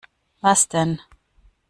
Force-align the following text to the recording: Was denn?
Was 0.41 0.67
denn? 0.67 0.99